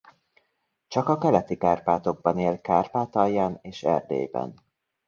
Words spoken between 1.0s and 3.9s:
a Keleti-Kárpátokban él Kárpátalján és